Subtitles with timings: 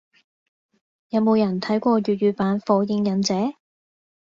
[1.09, 3.35] 有冇人睇過粵語版火影忍者？